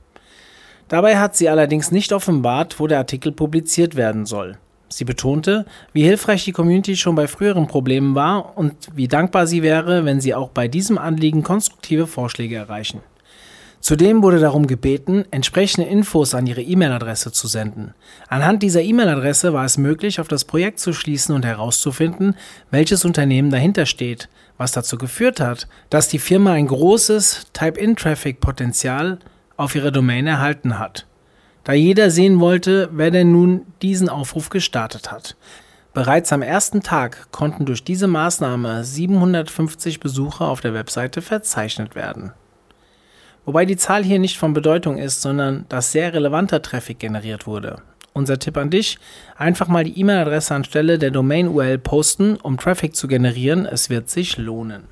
Dabei 0.86 1.18
hat 1.18 1.36
sie 1.36 1.48
allerdings 1.48 1.90
nicht 1.90 2.12
offenbart, 2.12 2.78
wo 2.78 2.86
der 2.86 2.98
Artikel 2.98 3.32
publiziert 3.32 3.96
werden 3.96 4.24
soll. 4.24 4.56
Sie 4.88 5.04
betonte, 5.04 5.66
wie 5.92 6.02
hilfreich 6.02 6.44
die 6.44 6.52
Community 6.52 6.96
schon 6.96 7.14
bei 7.14 7.28
früheren 7.28 7.66
Problemen 7.66 8.14
war 8.14 8.56
und 8.56 8.74
wie 8.94 9.08
dankbar 9.08 9.46
sie 9.46 9.62
wäre, 9.62 10.04
wenn 10.04 10.20
sie 10.20 10.34
auch 10.34 10.48
bei 10.48 10.68
diesem 10.68 10.98
Anliegen 10.98 11.42
konstruktive 11.42 12.06
Vorschläge 12.06 12.56
erreichen. 12.56 13.00
Zudem 13.80 14.22
wurde 14.22 14.40
darum 14.40 14.66
gebeten, 14.66 15.24
entsprechende 15.30 15.88
Infos 15.88 16.34
an 16.34 16.46
ihre 16.46 16.62
E-Mail-Adresse 16.62 17.30
zu 17.30 17.46
senden. 17.46 17.94
Anhand 18.28 18.62
dieser 18.62 18.82
E-Mail-Adresse 18.82 19.52
war 19.52 19.64
es 19.64 19.78
möglich, 19.78 20.20
auf 20.20 20.26
das 20.26 20.44
Projekt 20.44 20.80
zu 20.80 20.92
schließen 20.92 21.34
und 21.34 21.44
herauszufinden, 21.44 22.34
welches 22.70 23.04
Unternehmen 23.04 23.50
dahinter 23.50 23.86
steht, 23.86 24.28
was 24.56 24.72
dazu 24.72 24.98
geführt 24.98 25.38
hat, 25.38 25.68
dass 25.90 26.08
die 26.08 26.18
Firma 26.18 26.52
ein 26.52 26.66
großes 26.66 27.46
Type-in-Traffic-Potenzial 27.52 29.20
auf 29.56 29.74
ihrer 29.74 29.92
Domain 29.92 30.26
erhalten 30.26 30.78
hat. 30.78 31.07
Da 31.68 31.74
jeder 31.74 32.10
sehen 32.10 32.40
wollte, 32.40 32.88
wer 32.92 33.10
denn 33.10 33.30
nun 33.30 33.66
diesen 33.82 34.08
Aufruf 34.08 34.48
gestartet 34.48 35.12
hat. 35.12 35.36
Bereits 35.92 36.32
am 36.32 36.40
ersten 36.40 36.82
Tag 36.82 37.30
konnten 37.30 37.66
durch 37.66 37.84
diese 37.84 38.06
Maßnahme 38.06 38.84
750 38.84 40.00
Besucher 40.00 40.46
auf 40.48 40.62
der 40.62 40.72
Webseite 40.72 41.20
verzeichnet 41.20 41.94
werden. 41.94 42.32
Wobei 43.44 43.66
die 43.66 43.76
Zahl 43.76 44.02
hier 44.02 44.18
nicht 44.18 44.38
von 44.38 44.54
Bedeutung 44.54 44.96
ist, 44.96 45.20
sondern 45.20 45.66
dass 45.68 45.92
sehr 45.92 46.14
relevanter 46.14 46.62
Traffic 46.62 47.00
generiert 47.00 47.46
wurde. 47.46 47.82
Unser 48.14 48.38
Tipp 48.38 48.56
an 48.56 48.70
dich, 48.70 48.98
einfach 49.36 49.68
mal 49.68 49.84
die 49.84 50.00
E-Mail-Adresse 50.00 50.54
anstelle 50.54 50.98
der 50.98 51.10
Domain-URL 51.10 51.76
posten, 51.76 52.36
um 52.36 52.56
Traffic 52.56 52.96
zu 52.96 53.08
generieren, 53.08 53.66
es 53.66 53.90
wird 53.90 54.08
sich 54.08 54.38
lohnen. 54.38 54.84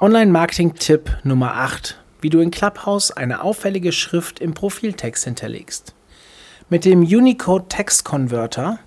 Online-Marketing-Tipp 0.00 1.10
Nummer 1.24 1.54
8, 1.54 1.98
wie 2.20 2.30
du 2.30 2.40
in 2.40 2.50
Clubhouse 2.50 3.10
eine 3.10 3.42
auffällige 3.42 3.92
Schrift 3.92 4.40
im 4.40 4.54
Profiltext 4.54 5.24
hinterlegst. 5.24 5.94
Mit 6.68 6.84
dem 6.84 7.00
Unicode 7.02 7.68
Text 7.68 8.04
Converter 8.04 8.78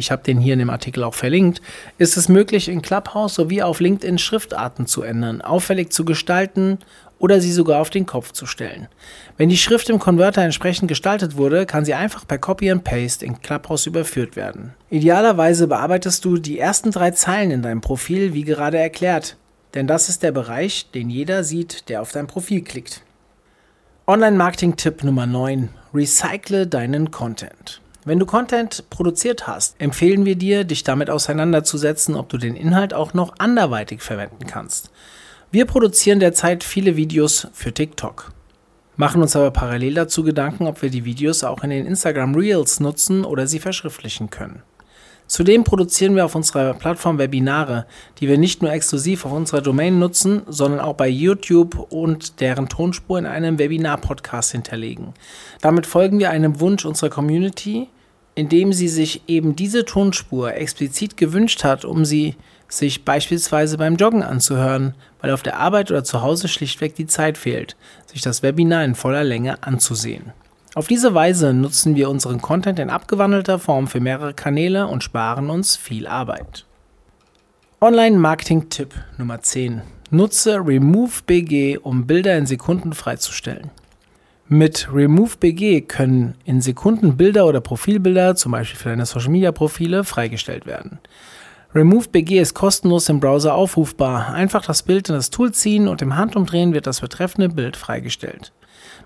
ich 0.00 0.10
habe 0.10 0.22
den 0.22 0.40
hier 0.40 0.54
in 0.54 0.58
dem 0.58 0.70
Artikel 0.70 1.04
auch 1.04 1.14
verlinkt, 1.14 1.60
ist 1.98 2.16
es 2.16 2.28
möglich, 2.28 2.68
in 2.68 2.80
Clubhouse 2.80 3.34
sowie 3.34 3.62
auf 3.62 3.80
LinkedIn 3.80 4.18
Schriftarten 4.18 4.86
zu 4.86 5.02
ändern, 5.02 5.42
auffällig 5.42 5.92
zu 5.92 6.06
gestalten 6.06 6.78
oder 7.18 7.40
sie 7.40 7.52
sogar 7.52 7.80
auf 7.80 7.90
den 7.90 8.06
Kopf 8.06 8.32
zu 8.32 8.46
stellen. 8.46 8.88
Wenn 9.36 9.50
die 9.50 9.58
Schrift 9.58 9.90
im 9.90 9.98
Konverter 9.98 10.40
entsprechend 10.40 10.88
gestaltet 10.88 11.36
wurde, 11.36 11.66
kann 11.66 11.84
sie 11.84 11.92
einfach 11.92 12.26
per 12.26 12.38
Copy 12.38 12.70
and 12.70 12.82
Paste 12.82 13.26
in 13.26 13.42
Clubhouse 13.42 13.86
überführt 13.86 14.36
werden. 14.36 14.72
Idealerweise 14.88 15.66
bearbeitest 15.66 16.24
du 16.24 16.38
die 16.38 16.58
ersten 16.58 16.92
drei 16.92 17.10
Zeilen 17.10 17.50
in 17.50 17.62
deinem 17.62 17.82
Profil, 17.82 18.32
wie 18.32 18.44
gerade 18.44 18.78
erklärt, 18.78 19.36
denn 19.74 19.86
das 19.86 20.08
ist 20.08 20.22
der 20.22 20.32
Bereich, 20.32 20.90
den 20.90 21.10
jeder 21.10 21.44
sieht, 21.44 21.88
der 21.88 22.02
auf 22.02 22.12
dein 22.12 22.26
Profil 22.26 22.62
klickt. 22.62 23.02
Online-Marketing-Tipp 24.06 25.04
Nummer 25.04 25.26
9. 25.26 25.68
Recycle 25.94 26.66
deinen 26.66 27.10
Content. 27.10 27.80
Wenn 28.04 28.18
du 28.18 28.26
Content 28.26 28.88
produziert 28.90 29.46
hast, 29.46 29.80
empfehlen 29.80 30.24
wir 30.24 30.34
dir, 30.34 30.64
dich 30.64 30.82
damit 30.84 31.10
auseinanderzusetzen, 31.10 32.16
ob 32.16 32.28
du 32.28 32.38
den 32.38 32.56
Inhalt 32.56 32.94
auch 32.94 33.14
noch 33.14 33.34
anderweitig 33.38 34.00
verwenden 34.00 34.46
kannst. 34.46 34.90
Wir 35.52 35.66
produzieren 35.66 36.18
derzeit 36.18 36.64
viele 36.64 36.96
Videos 36.96 37.48
für 37.52 37.74
TikTok, 37.74 38.32
machen 38.96 39.20
uns 39.20 39.36
aber 39.36 39.50
parallel 39.50 39.94
dazu 39.94 40.22
Gedanken, 40.22 40.66
ob 40.66 40.80
wir 40.82 40.90
die 40.90 41.04
Videos 41.04 41.44
auch 41.44 41.62
in 41.62 41.70
den 41.70 41.86
Instagram 41.86 42.34
Reels 42.34 42.80
nutzen 42.80 43.24
oder 43.24 43.46
sie 43.46 43.58
verschriftlichen 43.58 44.30
können. 44.30 44.62
Zudem 45.30 45.62
produzieren 45.62 46.16
wir 46.16 46.24
auf 46.24 46.34
unserer 46.34 46.74
Plattform 46.74 47.18
Webinare, 47.18 47.86
die 48.18 48.26
wir 48.26 48.36
nicht 48.36 48.62
nur 48.62 48.72
exklusiv 48.72 49.24
auf 49.24 49.30
unserer 49.30 49.60
Domain 49.60 50.00
nutzen, 50.00 50.42
sondern 50.48 50.80
auch 50.80 50.94
bei 50.94 51.08
YouTube 51.08 51.78
und 51.92 52.40
deren 52.40 52.68
Tonspur 52.68 53.16
in 53.16 53.26
einem 53.26 53.56
Webinar-Podcast 53.60 54.50
hinterlegen. 54.50 55.14
Damit 55.60 55.86
folgen 55.86 56.18
wir 56.18 56.30
einem 56.30 56.58
Wunsch 56.58 56.84
unserer 56.84 57.10
Community, 57.10 57.86
indem 58.34 58.72
sie 58.72 58.88
sich 58.88 59.22
eben 59.28 59.54
diese 59.54 59.84
Tonspur 59.84 60.52
explizit 60.54 61.16
gewünscht 61.16 61.62
hat, 61.62 61.84
um 61.84 62.04
sie 62.04 62.34
sich 62.68 63.04
beispielsweise 63.04 63.78
beim 63.78 63.94
Joggen 63.94 64.24
anzuhören, 64.24 64.96
weil 65.20 65.30
auf 65.30 65.44
der 65.44 65.58
Arbeit 65.60 65.92
oder 65.92 66.02
zu 66.02 66.22
Hause 66.22 66.48
schlichtweg 66.48 66.96
die 66.96 67.06
Zeit 67.06 67.38
fehlt, 67.38 67.76
sich 68.06 68.20
das 68.20 68.42
Webinar 68.42 68.82
in 68.82 68.96
voller 68.96 69.22
Länge 69.22 69.62
anzusehen. 69.62 70.32
Auf 70.76 70.86
diese 70.86 71.14
Weise 71.14 71.52
nutzen 71.52 71.96
wir 71.96 72.08
unseren 72.08 72.40
Content 72.40 72.78
in 72.78 72.90
abgewandelter 72.90 73.58
Form 73.58 73.88
für 73.88 73.98
mehrere 73.98 74.34
Kanäle 74.34 74.86
und 74.86 75.02
sparen 75.02 75.50
uns 75.50 75.76
viel 75.76 76.06
Arbeit. 76.06 76.64
Online-Marketing-Tipp 77.80 78.94
Nummer 79.18 79.40
10. 79.40 79.82
Nutze 80.12 80.60
RemoveBG, 80.64 81.78
um 81.78 82.06
Bilder 82.06 82.38
in 82.38 82.46
Sekunden 82.46 82.92
freizustellen. 82.92 83.70
Mit 84.46 84.88
RemoveBG 84.92 85.80
können 85.82 86.34
in 86.44 86.60
Sekunden 86.60 87.16
Bilder 87.16 87.46
oder 87.46 87.60
Profilbilder, 87.60 88.36
zum 88.36 88.52
Beispiel 88.52 88.78
für 88.78 88.88
deine 88.90 89.06
Social-Media-Profile, 89.06 90.04
freigestellt 90.04 90.66
werden. 90.66 91.00
RemoveBG 91.74 92.38
ist 92.40 92.54
kostenlos 92.54 93.08
im 93.08 93.18
Browser 93.18 93.54
aufrufbar. 93.54 94.34
Einfach 94.34 94.64
das 94.64 94.84
Bild 94.84 95.08
in 95.08 95.16
das 95.16 95.30
Tool 95.30 95.50
ziehen 95.52 95.88
und 95.88 96.00
im 96.00 96.16
Handumdrehen 96.16 96.74
wird 96.74 96.86
das 96.86 97.00
betreffende 97.00 97.48
Bild 97.48 97.76
freigestellt. 97.76 98.52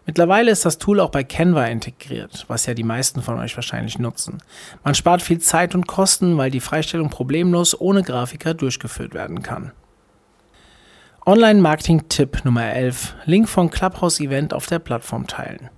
Mittlerweile 0.06 0.50
ist 0.50 0.66
das 0.66 0.78
Tool 0.78 1.00
auch 1.00 1.10
bei 1.10 1.24
Canva 1.24 1.66
integriert, 1.66 2.44
was 2.48 2.66
ja 2.66 2.74
die 2.74 2.82
meisten 2.82 3.22
von 3.22 3.38
euch 3.38 3.56
wahrscheinlich 3.56 3.98
nutzen. 3.98 4.42
Man 4.82 4.94
spart 4.94 5.22
viel 5.22 5.38
Zeit 5.38 5.74
und 5.74 5.86
Kosten, 5.86 6.36
weil 6.36 6.50
die 6.50 6.60
Freistellung 6.60 7.08
problemlos 7.08 7.78
ohne 7.80 8.02
Grafiker 8.02 8.52
durchgeführt 8.52 9.14
werden 9.14 9.42
kann. 9.42 9.72
Online-Marketing-Tipp 11.24 12.44
Nummer 12.44 12.66
11. 12.66 13.14
Link 13.24 13.48
von 13.48 13.70
Clubhouse-Event 13.70 14.52
auf 14.52 14.66
der 14.66 14.78
Plattform 14.78 15.26
teilen. 15.26 15.70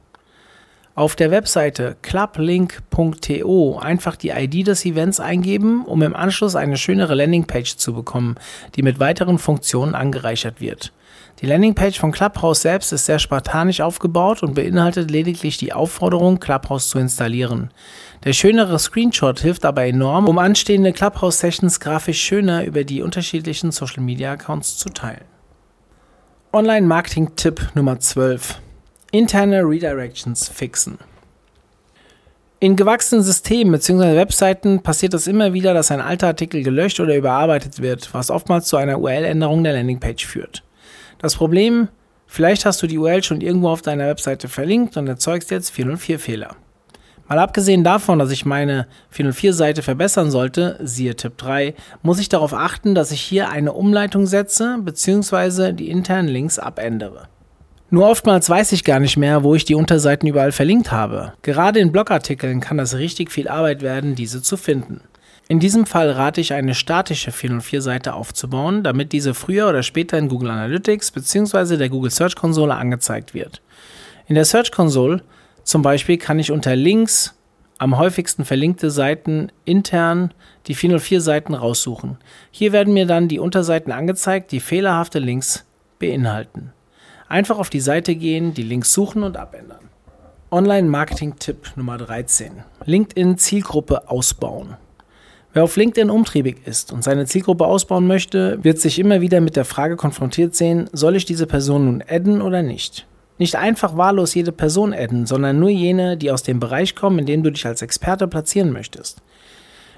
Auf 0.97 1.15
der 1.15 1.31
Webseite 1.31 1.97
clublink.to 2.03 3.79
einfach 3.79 4.17
die 4.17 4.31
ID 4.31 4.67
des 4.67 4.85
Events 4.85 5.21
eingeben, 5.21 5.85
um 5.85 6.03
im 6.03 6.17
Anschluss 6.17 6.57
eine 6.57 6.79
schönere 6.79 7.15
Landingpage 7.15 7.77
zu 7.77 7.93
bekommen, 7.93 8.37
die 8.75 8.83
mit 8.83 8.99
weiteren 8.99 9.39
Funktionen 9.39 9.95
angereichert 9.95 10.61
wird. 10.61 10.93
Die 11.41 11.47
Landingpage 11.47 11.99
von 11.99 12.13
Clubhouse 12.13 12.63
selbst 12.63 12.93
ist 12.93 13.05
sehr 13.05 13.19
spartanisch 13.19 13.83
aufgebaut 13.83 14.43
und 14.43 14.55
beinhaltet 14.55 15.11
lediglich 15.11 15.59
die 15.59 15.75
Aufforderung, 15.75 16.41
Clubhouse 16.41 16.89
zu 16.89 16.99
installieren. 16.99 17.71
Der 18.25 18.33
schönere 18.33 18.79
Screenshot 18.79 19.41
hilft 19.41 19.67
aber 19.67 19.85
enorm, 19.85 20.29
um 20.29 20.39
anstehende 20.39 20.95
Clubhouse-Sessions 20.95 21.79
grafisch 21.81 22.23
schöner 22.23 22.65
über 22.65 22.85
die 22.85 23.03
unterschiedlichen 23.03 23.71
Social-Media-Accounts 23.71 24.79
zu 24.79 24.89
teilen. 24.89 25.27
Online-Marketing-Tipp 26.55 27.73
Nummer 27.75 28.01
12. 28.01 28.59
Interne 29.13 29.61
Redirections 29.61 30.49
fixen. 30.49 30.99
In 32.61 32.77
gewachsenen 32.77 33.23
Systemen 33.23 33.73
bzw. 33.73 34.17
Webseiten 34.17 34.83
passiert 34.83 35.13
es 35.13 35.27
immer 35.27 35.53
wieder, 35.53 35.75
dass 35.75 35.91
ein 35.91 36.01
alter 36.01 36.29
Artikel 36.29 36.63
gelöscht 36.63 36.99
oder 36.99 37.15
überarbeitet 37.15 37.83
wird, 37.83 38.15
was 38.15 38.31
oftmals 38.31 38.69
zu 38.69 38.79
einer 38.79 38.99
URL-Änderung 38.99 39.63
der 39.63 39.75
Landingpage 39.75 40.25
führt. 40.25 40.63
Das 41.19 41.37
Problem, 41.37 41.89
vielleicht 42.27 42.67
hast 42.67 42.83
du 42.83 42.87
die 42.87 42.99
URL 42.99 43.23
schon 43.23 43.41
irgendwo 43.41 43.69
auf 43.71 43.83
deiner 43.83 44.07
Webseite 44.07 44.49
verlinkt 44.49 44.97
und 44.97 45.07
erzeugst 45.07 45.51
jetzt 45.51 45.73
404-Fehler. 45.75 46.57
Mal 47.29 47.39
abgesehen 47.41 47.83
davon, 47.83 48.21
dass 48.21 48.31
ich 48.31 48.45
meine 48.45 48.87
404-Seite 49.13 49.83
verbessern 49.83 50.31
sollte, 50.31 50.79
siehe 50.81 51.17
Tipp 51.17 51.37
3, 51.39 51.75
muss 52.03 52.21
ich 52.21 52.29
darauf 52.29 52.55
achten, 52.55 52.95
dass 52.95 53.11
ich 53.11 53.21
hier 53.21 53.51
eine 53.51 53.73
Umleitung 53.73 54.27
setze 54.27 54.79
bzw. 54.81 55.73
die 55.73 55.91
internen 55.91 56.29
Links 56.29 56.61
abändere. 56.61 57.29
Nur 57.91 58.09
oftmals 58.09 58.49
weiß 58.51 58.73
ich 58.73 58.85
gar 58.85 59.01
nicht 59.01 59.17
mehr, 59.17 59.43
wo 59.43 59.55
ich 59.55 59.65
die 59.65 59.75
Unterseiten 59.75 60.29
überall 60.29 60.53
verlinkt 60.53 60.93
habe. 60.93 61.33
Gerade 61.43 61.81
in 61.81 61.93
Blogartikeln 61.93 62.61
kann 62.61 62.79
das 62.79 62.97
richtig 62.97 63.33
viel 63.33 63.49
Arbeit 63.49 63.83
werden, 63.83 64.15
diese 64.15 64.43
zu 64.43 64.57
finden. 64.57 65.01
In 65.49 65.61
diesem 65.61 65.87
Fall 65.87 66.11
rate 66.11 66.41
ich, 66.41 66.53
eine 66.53 66.75
statische 66.75 67.31
404-Seite 67.31 68.15
aufzubauen, 68.15 68.83
damit 68.83 69.13
diese 69.13 69.33
früher 69.33 69.69
oder 69.69 69.85
später 69.85 70.19
in 70.19 70.29
Google 70.29 70.51
Analytics 70.51 71.13
bzw. 71.13 71.77
der 71.77 71.89
Google 71.89 72.11
Search 72.11 72.35
Konsole 72.35 72.75
angezeigt 72.75 73.33
wird. 73.33 73.63
In 74.27 74.35
der 74.35 74.45
Search 74.45 74.73
Console 74.73 75.23
zum 75.63 75.83
Beispiel 75.83 76.17
kann 76.17 76.41
ich 76.41 76.51
unter 76.51 76.75
Links 76.75 77.35
am 77.79 77.99
häufigsten 77.99 78.45
verlinkte 78.45 78.91
Seiten 78.91 79.53
intern 79.65 80.33
die 80.67 80.75
404-Seiten 80.75 81.55
raussuchen. 81.55 82.17
Hier 82.51 82.73
werden 82.73 82.95
mir 82.95 83.07
dann 83.07 83.29
die 83.29 83.39
Unterseiten 83.39 83.93
angezeigt, 83.93 84.51
die 84.51 84.61
fehlerhafte 84.61 85.19
Links 85.19 85.65
beinhalten. 85.99 86.73
Einfach 87.29 87.59
auf 87.59 87.71
die 87.71 87.81
Seite 87.81 88.17
gehen, 88.17 88.55
die 88.55 88.63
Links 88.63 88.93
suchen 88.93 89.23
und 89.23 89.37
abändern. 89.37 89.91
Online-Marketing-Tipp 90.51 91.77
Nummer 91.77 91.99
13. 91.99 92.65
LinkedIn-Zielgruppe 92.85 94.09
ausbauen. 94.09 94.77
Wer 95.57 95.65
auf 95.65 95.77
LinkedIn 95.77 96.11
umtriebig 96.11 96.67
ist 96.67 96.93
und 96.93 97.03
seine 97.03 97.25
Zielgruppe 97.25 97.65
ausbauen 97.65 98.07
möchte, 98.07 98.63
wird 98.63 98.79
sich 98.79 98.99
immer 98.99 99.23
wieder 99.23 99.41
mit 99.41 99.57
der 99.57 99.65
Frage 99.65 99.97
konfrontiert 99.97 100.55
sehen, 100.55 100.91
soll 100.93 101.17
ich 101.17 101.25
diese 101.25 101.47
Person 101.47 101.87
nun 101.87 102.05
adden 102.07 102.43
oder 102.43 102.61
nicht? 102.61 103.07
Nicht 103.39 103.57
einfach 103.57 103.97
wahllos 103.97 104.35
jede 104.35 104.53
Person 104.53 104.93
adden, 104.93 105.25
sondern 105.25 105.59
nur 105.59 105.71
jene, 105.71 106.19
die 106.19 106.31
aus 106.31 106.43
dem 106.43 106.61
Bereich 106.61 106.95
kommen, 106.95 107.21
in 107.21 107.25
dem 107.25 107.43
du 107.43 107.51
dich 107.51 107.65
als 107.65 107.81
Experte 107.81 108.29
platzieren 108.29 108.71
möchtest. 108.71 109.23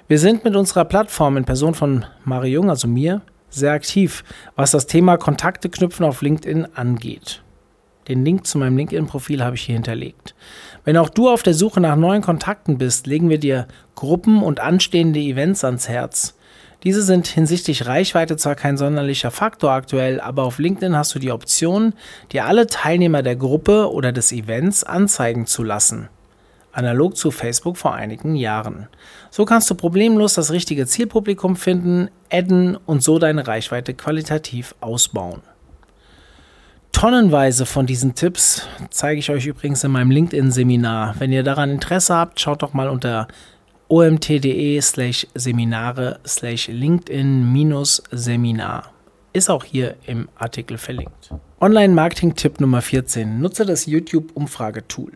Wir 0.06 0.20
sind 0.20 0.44
mit 0.44 0.54
unserer 0.54 0.84
Plattform 0.84 1.36
in 1.36 1.44
Person 1.44 1.74
von 1.74 2.06
Mario 2.24 2.60
Jung, 2.60 2.70
also 2.70 2.86
mir, 2.86 3.22
sehr 3.50 3.72
aktiv, 3.72 4.22
was 4.54 4.70
das 4.70 4.86
Thema 4.86 5.16
Kontakte 5.16 5.70
knüpfen 5.70 6.06
auf 6.06 6.22
LinkedIn 6.22 6.68
angeht. 6.76 7.42
Den 8.08 8.24
Link 8.24 8.46
zu 8.46 8.58
meinem 8.58 8.76
LinkedIn-Profil 8.76 9.44
habe 9.44 9.56
ich 9.56 9.62
hier 9.62 9.74
hinterlegt. 9.74 10.34
Wenn 10.84 10.96
auch 10.96 11.10
du 11.10 11.28
auf 11.28 11.42
der 11.42 11.54
Suche 11.54 11.80
nach 11.80 11.96
neuen 11.96 12.22
Kontakten 12.22 12.78
bist, 12.78 13.06
legen 13.06 13.28
wir 13.28 13.38
dir 13.38 13.68
Gruppen 13.94 14.42
und 14.42 14.60
anstehende 14.60 15.20
Events 15.20 15.62
ans 15.64 15.88
Herz. 15.88 16.34
Diese 16.84 17.02
sind 17.02 17.26
hinsichtlich 17.26 17.86
Reichweite 17.86 18.36
zwar 18.36 18.54
kein 18.54 18.76
sonderlicher 18.76 19.30
Faktor 19.30 19.72
aktuell, 19.72 20.20
aber 20.20 20.44
auf 20.44 20.58
LinkedIn 20.58 20.96
hast 20.96 21.14
du 21.14 21.18
die 21.18 21.32
Option, 21.32 21.92
dir 22.32 22.46
alle 22.46 22.68
Teilnehmer 22.68 23.22
der 23.22 23.36
Gruppe 23.36 23.90
oder 23.90 24.12
des 24.12 24.32
Events 24.32 24.84
anzeigen 24.84 25.46
zu 25.46 25.64
lassen. 25.64 26.08
Analog 26.72 27.16
zu 27.16 27.32
Facebook 27.32 27.76
vor 27.76 27.94
einigen 27.94 28.36
Jahren. 28.36 28.86
So 29.30 29.44
kannst 29.44 29.68
du 29.68 29.74
problemlos 29.74 30.34
das 30.34 30.52
richtige 30.52 30.86
Zielpublikum 30.86 31.56
finden, 31.56 32.08
adden 32.30 32.76
und 32.76 33.02
so 33.02 33.18
deine 33.18 33.48
Reichweite 33.48 33.94
qualitativ 33.94 34.76
ausbauen. 34.80 35.42
Tonnenweise 36.98 37.64
von 37.64 37.86
diesen 37.86 38.14
Tipps 38.16 38.66
zeige 38.90 39.20
ich 39.20 39.30
euch 39.30 39.46
übrigens 39.46 39.84
in 39.84 39.92
meinem 39.92 40.10
LinkedIn-Seminar. 40.10 41.14
Wenn 41.20 41.30
ihr 41.30 41.44
daran 41.44 41.70
Interesse 41.70 42.12
habt, 42.12 42.40
schaut 42.40 42.62
doch 42.62 42.72
mal 42.72 42.88
unter 42.88 43.28
omt.de 43.86 44.80
slash 44.80 45.24
Seminare 45.32 46.18
slash 46.26 46.66
LinkedIn-Seminar. 46.66 48.90
Ist 49.32 49.48
auch 49.48 49.62
hier 49.62 49.94
im 50.06 50.28
Artikel 50.34 50.76
verlinkt. 50.76 51.32
Online-Marketing-Tipp 51.60 52.58
Nummer 52.58 52.82
14. 52.82 53.40
Nutze 53.40 53.64
das 53.64 53.86
YouTube-Umfragetool. 53.86 55.12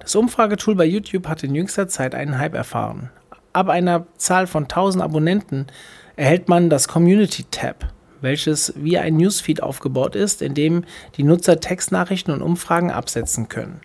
Das 0.00 0.16
Umfragetool 0.16 0.74
bei 0.74 0.86
YouTube 0.86 1.28
hat 1.28 1.44
in 1.44 1.54
jüngster 1.54 1.86
Zeit 1.86 2.16
einen 2.16 2.38
Hype 2.38 2.54
erfahren. 2.54 3.10
Ab 3.52 3.68
einer 3.68 4.04
Zahl 4.16 4.48
von 4.48 4.64
1000 4.64 5.04
Abonnenten 5.04 5.68
erhält 6.16 6.48
man 6.48 6.70
das 6.70 6.88
Community-Tab 6.88 7.92
welches 8.20 8.72
wie 8.76 8.98
ein 8.98 9.16
Newsfeed 9.16 9.62
aufgebaut 9.62 10.16
ist, 10.16 10.42
in 10.42 10.54
dem 10.54 10.84
die 11.16 11.22
Nutzer 11.22 11.60
Textnachrichten 11.60 12.32
und 12.32 12.42
Umfragen 12.42 12.90
absetzen 12.90 13.48
können. 13.48 13.80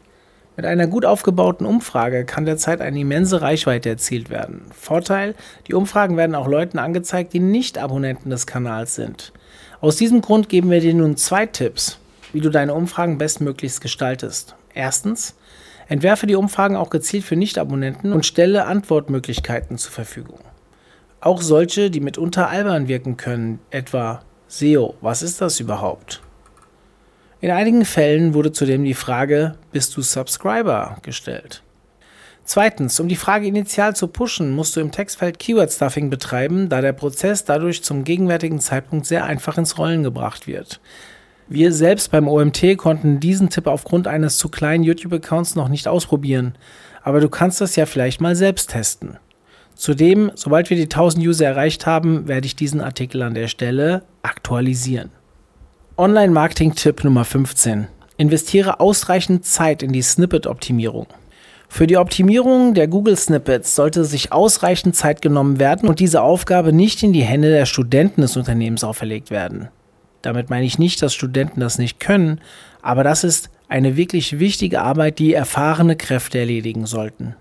Mit 0.58 0.66
einer 0.66 0.88
gut 0.88 1.04
aufgebauten 1.04 1.66
Umfrage 1.66 2.24
kann 2.24 2.46
derzeit 2.46 2.80
eine 2.80 3.00
immense 3.00 3.42
Reichweite 3.42 3.90
erzielt 3.90 4.30
werden. 4.30 4.62
Vorteil, 4.74 5.36
die 5.68 5.74
Umfragen 5.74 6.16
werden 6.16 6.36
auch 6.36 6.48
Leuten 6.48 6.80
angezeigt, 6.80 7.34
die 7.34 7.40
nicht 7.40 7.78
Abonnenten 7.78 8.30
des 8.30 8.48
Kanals 8.48 8.96
sind. 8.96 9.34
Aus 9.82 9.98
diesem 9.98 10.22
Grund 10.22 10.48
geben 10.48 10.72
wir 10.72 10.80
dir 10.80 10.94
nun 10.94 11.18
zwei 11.18 11.46
Tipps, 11.46 12.00
wie 12.32 12.40
du 12.40 12.50
deine 12.50 12.74
Umfragen 12.74 13.18
bestmöglichst 13.18 13.82
gestaltest. 13.82 14.56
Erstens, 14.74 15.36
entwerfe 15.90 16.26
die 16.26 16.36
Umfragen 16.36 16.78
auch 16.78 16.90
gezielt 16.90 17.26
für 17.26 17.36
Nicht-Abonnenten 17.36 18.14
und 18.14 18.26
stelle 18.26 18.66
Antwortmöglichkeiten 18.66 19.78
zur 19.78 19.92
Verfügung. 19.92 20.40
Auch 21.26 21.42
solche, 21.42 21.90
die 21.90 22.02
mitunter 22.02 22.50
albern 22.50 22.88
wirken 22.88 23.18
können, 23.18 23.58
etwa 23.72 24.22
SEO, 24.48 24.94
was 25.02 25.24
ist 25.24 25.42
das 25.42 25.60
überhaupt? 25.60 26.22
In 27.42 27.50
einigen 27.50 27.84
Fällen 27.84 28.36
wurde 28.36 28.52
zudem 28.52 28.84
die 28.84 28.94
Frage, 28.94 29.56
bist 29.72 29.98
du 29.98 30.04
Subscriber 30.04 30.98
gestellt? 31.02 31.64
Zweitens, 32.44 33.00
um 33.00 33.08
die 33.08 33.16
Frage 33.16 33.48
initial 33.48 33.96
zu 33.96 34.08
pushen, 34.08 34.52
musst 34.52 34.76
du 34.76 34.82
im 34.82 34.92
Textfeld 34.92 35.40
Keyword 35.40 35.72
Stuffing 35.72 36.12
betreiben, 36.12 36.70
da 36.70 36.82
der 36.82 36.94
Prozess 36.94 37.44
dadurch 37.44 37.84
zum 37.84 38.04
gegenwärtigen 38.04 38.60
Zeitpunkt 38.60 39.08
sehr 39.08 39.26
einfach 39.26 39.58
ins 39.58 39.80
Rollen 39.80 40.04
gebracht 40.04 40.46
wird. 40.46 40.80
Wir 41.48 41.74
selbst 41.74 42.12
beim 42.12 42.28
OMT 42.28 42.78
konnten 42.78 43.20
diesen 43.20 43.50
Tipp 43.50 43.66
aufgrund 43.66 44.06
eines 44.06 44.38
zu 44.38 44.50
kleinen 44.50 44.84
YouTube-Accounts 44.84 45.56
noch 45.56 45.70
nicht 45.70 45.88
ausprobieren, 45.88 46.56
aber 47.02 47.20
du 47.20 47.30
kannst 47.30 47.62
das 47.62 47.76
ja 47.76 47.88
vielleicht 47.88 48.22
mal 48.22 48.36
selbst 48.36 48.70
testen. 48.70 49.18
Zudem, 49.76 50.32
sobald 50.36 50.70
wir 50.70 50.78
die 50.78 50.84
1000 50.84 51.26
User 51.26 51.46
erreicht 51.46 51.86
haben, 51.86 52.28
werde 52.28 52.48
ich 52.48 52.56
diesen 52.56 52.82
Artikel 52.82 53.22
an 53.22 53.34
der 53.34 53.50
Stelle 53.50 54.04
aktualisieren. 54.24 55.12
Online-Marketing-Tipp 55.98 57.04
Nummer 57.04 57.26
15. 57.26 57.88
Investiere 58.18 58.80
ausreichend 58.80 59.46
Zeit 59.46 59.84
in 59.84 59.92
die 59.92 60.02
Snippet-Optimierung. 60.02 61.08
Für 61.68 61.88
die 61.88 61.98
Optimierung 61.98 62.74
der 62.74 62.88
Google 62.88 63.18
Snippets 63.18 63.76
sollte 63.76 64.06
sich 64.06 64.32
ausreichend 64.32 64.96
Zeit 64.96 65.22
genommen 65.22 65.60
werden 65.60 65.90
und 65.90 66.00
diese 66.00 66.22
Aufgabe 66.22 66.72
nicht 66.72 67.04
in 67.04 67.12
die 67.12 67.24
Hände 67.24 67.50
der 67.50 67.66
Studenten 67.66 68.22
des 68.22 68.38
Unternehmens 68.38 68.84
auferlegt 68.86 69.30
werden. 69.30 69.68
Damit 70.22 70.50
meine 70.50 70.66
ich 70.66 70.80
nicht, 70.80 71.02
dass 71.02 71.14
Studenten 71.14 71.60
das 71.60 71.78
nicht 71.78 72.00
können, 72.00 72.40
aber 72.82 73.04
das 73.04 73.26
ist 73.26 73.50
eine 73.68 73.98
wirklich 73.98 74.40
wichtige 74.40 74.82
Arbeit, 74.82 75.20
die 75.20 75.34
erfahrene 75.34 75.96
Kräfte 75.96 76.40
erledigen 76.40 76.86
sollten. 76.86 77.36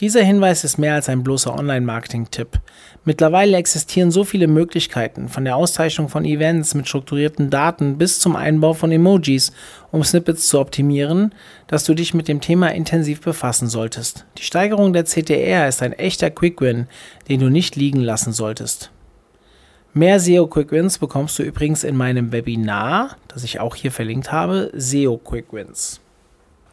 Dieser 0.00 0.22
Hinweis 0.22 0.62
ist 0.62 0.78
mehr 0.78 0.94
als 0.94 1.08
ein 1.08 1.24
bloßer 1.24 1.52
Online-Marketing-Tipp. 1.52 2.60
Mittlerweile 3.04 3.56
existieren 3.56 4.12
so 4.12 4.22
viele 4.22 4.46
Möglichkeiten, 4.46 5.28
von 5.28 5.44
der 5.44 5.56
Auszeichnung 5.56 6.08
von 6.08 6.24
Events 6.24 6.74
mit 6.74 6.86
strukturierten 6.86 7.50
Daten 7.50 7.98
bis 7.98 8.20
zum 8.20 8.36
Einbau 8.36 8.74
von 8.74 8.92
Emojis, 8.92 9.50
um 9.90 10.04
Snippets 10.04 10.46
zu 10.46 10.60
optimieren, 10.60 11.34
dass 11.66 11.82
du 11.82 11.94
dich 11.94 12.14
mit 12.14 12.28
dem 12.28 12.40
Thema 12.40 12.68
intensiv 12.68 13.22
befassen 13.22 13.66
solltest. 13.66 14.24
Die 14.38 14.44
Steigerung 14.44 14.92
der 14.92 15.04
CTR 15.04 15.66
ist 15.66 15.82
ein 15.82 15.94
echter 15.94 16.30
Quick-Win, 16.30 16.86
den 17.28 17.40
du 17.40 17.48
nicht 17.48 17.74
liegen 17.74 18.00
lassen 18.00 18.32
solltest. 18.32 18.92
Mehr 19.94 20.20
SEO 20.20 20.46
Quick 20.46 20.70
Wins 20.70 20.98
bekommst 20.98 21.40
du 21.40 21.42
übrigens 21.42 21.82
in 21.82 21.96
meinem 21.96 22.30
Webinar, 22.30 23.16
das 23.26 23.42
ich 23.42 23.58
auch 23.58 23.74
hier 23.74 23.90
verlinkt 23.90 24.30
habe, 24.30 24.70
SEO 24.76 25.18
Quick 25.18 25.52
Wins. 25.52 26.00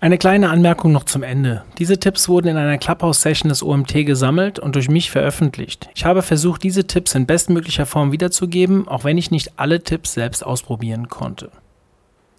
Eine 0.01 0.17
kleine 0.17 0.49
Anmerkung 0.49 0.91
noch 0.91 1.05
zum 1.05 1.23
Ende. 1.23 1.63
Diese 1.79 1.97
Tipps 1.97 2.27
wurden 2.27 2.49
in 2.49 2.57
einer 2.57 2.77
Clubhouse-Session 2.77 3.49
des 3.49 3.63
OMT 3.63 4.05
gesammelt 4.05 4.59
und 4.59 4.75
durch 4.75 4.89
mich 4.89 5.09
veröffentlicht. 5.09 5.89
Ich 5.95 6.05
habe 6.05 6.21
versucht, 6.21 6.63
diese 6.63 6.85
Tipps 6.85 7.15
in 7.15 7.25
bestmöglicher 7.25 7.85
Form 7.85 8.11
wiederzugeben, 8.11 8.87
auch 8.87 9.03
wenn 9.03 9.17
ich 9.17 9.31
nicht 9.31 9.53
alle 9.57 9.81
Tipps 9.81 10.13
selbst 10.13 10.45
ausprobieren 10.45 11.07
konnte. 11.07 11.49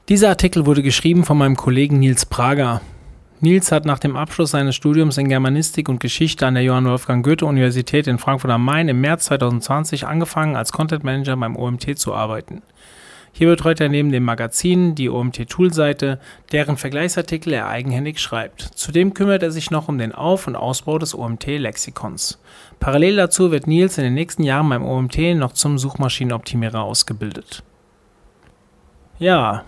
Dieser 0.09 0.29
Artikel 0.29 0.67
wurde 0.67 0.83
geschrieben 0.83 1.25
von 1.25 1.39
meinem 1.39 1.57
Kollegen 1.57 1.99
Nils 1.99 2.27
Prager. 2.27 2.83
Nils 3.41 3.73
hat 3.73 3.85
nach 3.85 3.99
dem 3.99 4.17
Abschluss 4.17 4.53
seines 4.53 4.77
Studiums 4.77 5.19
in 5.19 5.29
Germanistik 5.29 5.89
und 5.89 5.99
Geschichte 5.99 6.47
an 6.47 6.55
der 6.55 6.63
Johann 6.63 6.85
Wolfgang 6.85 7.25
Goethe 7.25 7.45
Universität 7.45 8.07
in 8.07 8.19
Frankfurt 8.19 8.51
am 8.51 8.65
Main 8.65 8.89
im 8.89 9.01
März 9.01 9.25
2020 9.25 10.07
angefangen, 10.07 10.57
als 10.57 10.73
Content 10.73 11.05
Manager 11.05 11.37
beim 11.37 11.57
OMT 11.57 11.99
zu 11.99 12.15
arbeiten. 12.15 12.63
Hier 13.39 13.49
betreut 13.49 13.81
er 13.81 13.91
neben 13.91 14.13
dem 14.13 14.25
Magazin 14.25 14.95
die 14.95 15.11
OMT-Tool-Seite, 15.11 16.19
deren 16.53 16.79
Vergleichsartikel 16.79 17.53
er 17.53 17.69
eigenhändig 17.69 18.19
schreibt. 18.19 18.63
Zudem 18.63 19.13
kümmert 19.13 19.43
er 19.43 19.51
sich 19.51 19.71
noch 19.71 19.89
um 19.89 19.99
den 19.99 20.13
Auf- 20.13 20.47
und 20.47 20.57
Ausbau 20.57 20.99
des 20.99 21.15
OMT-Lexikons. 21.15 22.41
Parallel 22.81 23.17
dazu 23.17 23.51
wird 23.51 23.67
Nils 23.67 23.99
in 23.99 24.05
den 24.05 24.15
nächsten 24.15 24.43
Jahren 24.43 24.71
beim 24.71 24.83
OMT 24.83 25.37
noch 25.37 25.53
zum 25.53 25.77
Suchmaschinenoptimierer 25.77 26.81
ausgebildet. 26.81 27.63
Ja, 29.19 29.65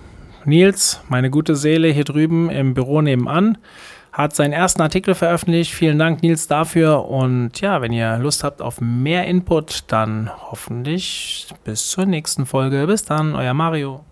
Nils, 0.47 1.03
meine 1.11 1.29
gute 1.29 1.55
Seele 1.55 1.89
hier 1.89 2.05
drüben 2.05 2.49
im 2.49 2.73
Büro 2.73 3.03
nebenan, 3.03 3.59
hat 4.19 4.35
seinen 4.35 4.53
ersten 4.53 4.83
Artikel 4.83 5.15
veröffentlicht. 5.15 5.73
Vielen 5.73 5.99
Dank, 5.99 6.23
Nils, 6.23 6.49
dafür. 6.49 7.09
Und 7.09 7.61
ja, 7.61 7.81
wenn 7.81 7.93
ihr 7.93 8.19
Lust 8.19 8.43
habt 8.43 8.61
auf 8.61 8.81
mehr 8.81 9.27
Input, 9.27 9.85
dann 9.93 10.29
hoffentlich 10.51 11.47
bis 11.63 11.89
zur 11.89 12.05
nächsten 12.05 12.45
Folge. 12.45 12.85
Bis 12.89 13.05
dann, 13.05 13.37
euer 13.37 13.55
Mario. 13.55 14.08